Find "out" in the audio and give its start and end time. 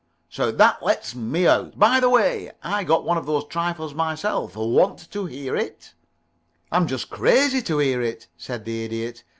1.45-1.77